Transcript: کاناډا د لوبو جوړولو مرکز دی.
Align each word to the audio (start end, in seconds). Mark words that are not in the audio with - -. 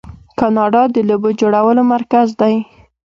کاناډا 0.39 0.83
د 0.95 0.97
لوبو 1.09 1.29
جوړولو 1.39 1.81
مرکز 1.93 2.27
دی. 2.41 2.55